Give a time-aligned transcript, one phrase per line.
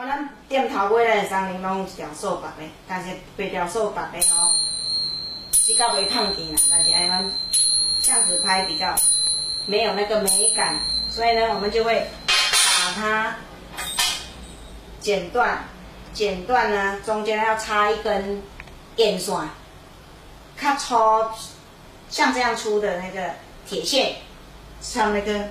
[0.00, 4.52] 我咱店头买来的三零拢有一条扫把的，但是八条扫把的哦，
[5.66, 7.28] 比较袂烫钱啦，但是哎，咱
[8.00, 8.94] 这样子拍比较
[9.66, 10.78] 没有那个美感，
[11.10, 13.36] 所以呢，我们就会把它
[15.00, 15.64] 剪断，
[16.12, 18.40] 剪断呢，中间要插一根
[18.94, 19.34] 电线，
[20.60, 21.28] 较粗，
[22.08, 23.32] 像这样粗的那个
[23.66, 24.14] 铁线，
[24.80, 25.48] 像那个，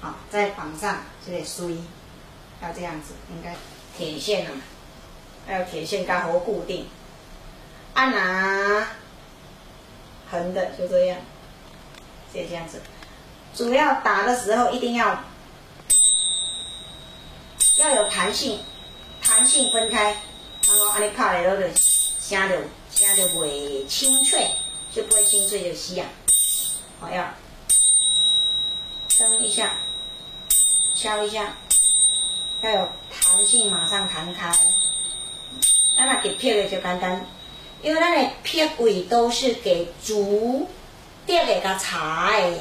[0.00, 1.76] 好，再绑上这个水，
[2.64, 3.54] 要这样子，应该
[3.96, 4.52] 铁线啊，
[5.46, 6.86] 还有铁线刚好固定，
[7.92, 8.88] 啊拿
[10.30, 11.18] 横的就这样，
[12.32, 12.80] 就这样子，
[13.54, 15.22] 主要打的时候一定要
[17.76, 18.60] 要有弹性，
[19.22, 20.16] 弹性分开，
[20.66, 21.68] 然后安尼拍的都就。
[22.24, 22.56] 声就
[22.90, 24.50] 声就袂清脆，
[24.90, 26.06] 就不会清脆就死啊！
[26.98, 27.34] 好要
[29.18, 29.76] 蹬一下，
[30.94, 31.54] 敲一下，
[32.64, 34.50] 要有弹性，马上弹开。
[35.98, 37.26] 那那给片的就简单，
[37.82, 40.68] 因为那的片尾都是给竹
[41.26, 42.52] 垫给它踩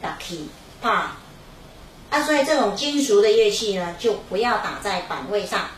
[0.00, 0.48] 打起
[0.80, 5.68] 拍，啊，所以这种金属的乐器呢，就不要打在板位上，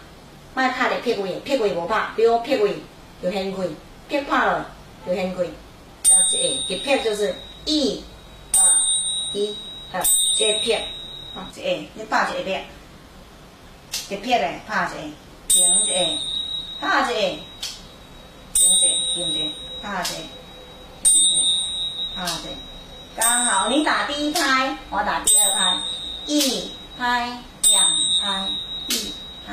[0.55, 2.77] 卖拍的片尾，片尾不怕，比如片尾。
[3.23, 3.62] 就掀开，
[4.09, 4.69] 撇怕了
[5.06, 7.33] 就掀开，要一下，一撇就是
[7.65, 8.03] 一、
[8.53, 8.61] 二、
[9.32, 9.56] 一、
[9.93, 10.03] 二，
[10.37, 10.84] 这撇，
[11.32, 11.62] 啊，一下，
[11.94, 12.61] 你拍一下
[14.08, 14.94] 一撇嘞，拍一下，
[15.48, 15.92] 停一下，
[16.80, 17.10] 拍一下，
[18.52, 20.12] 停一下，停一下，拍一下，
[21.02, 21.36] 停一下，
[22.14, 22.48] 拍一下，
[23.16, 25.82] 刚好你打第一拍，我打第二拍，
[26.26, 28.50] 一拍，两拍，
[28.88, 29.14] 一
[29.46, 29.52] 拍，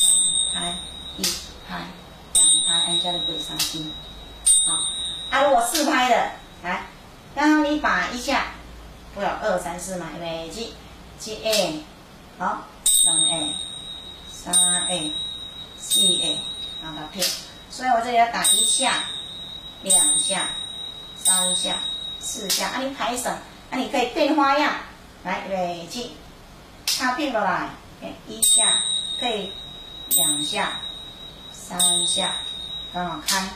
[0.00, 0.12] 两
[0.52, 0.74] 拍，
[1.16, 1.22] 一
[1.68, 1.86] 拍
[2.34, 2.74] 两拍。
[2.86, 3.92] 按下的鬼伤心，
[4.66, 4.74] 好，
[5.30, 6.30] 啊，如果四拍的，
[6.62, 6.86] 来，
[7.34, 8.46] 然后你把一下，
[9.14, 10.74] 不要二三四嘛，每记
[11.18, 11.82] 记 A，
[12.38, 12.62] 好，
[13.04, 13.54] 两 A，
[14.44, 14.54] 三
[14.88, 15.14] A，
[15.78, 16.38] 四 A，
[16.82, 17.26] 让它片，
[17.70, 19.04] 所以我这里要打一下，
[19.82, 20.50] 两下，
[21.16, 21.78] 三下，
[22.20, 23.32] 四下，啊，你拍省，
[23.70, 24.74] 啊，你可以变花样，
[25.24, 26.10] 来，每记，
[26.84, 27.70] 插片过来，
[28.28, 28.82] 一下，
[29.18, 29.50] 可以
[30.10, 30.80] 两下，
[31.50, 32.36] 三下。
[32.92, 33.48] 刚好开，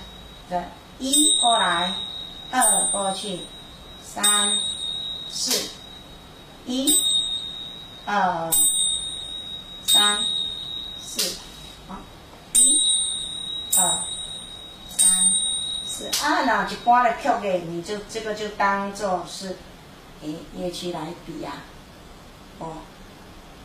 [0.48, 0.64] 对
[0.98, 1.94] 一过来，
[2.50, 3.40] 二过去，
[4.02, 4.58] 三，
[5.28, 5.68] 四，
[6.64, 6.98] 一，
[8.06, 8.50] 二，
[9.86, 10.24] 三，
[11.00, 11.38] 四，
[11.86, 11.96] 好，
[12.54, 12.80] 一，
[13.80, 13.98] 二，
[14.88, 15.08] 三，
[15.86, 19.56] 四，啊，那一般的曲的，你就这个就当做是，
[20.20, 21.52] 诶，乐器来比呀，
[22.58, 22.78] 哦，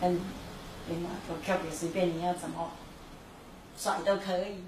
[0.01, 0.21] 嗯，
[0.87, 2.69] 对嘛，这曲的随便你要怎么
[3.75, 4.63] 甩都可以。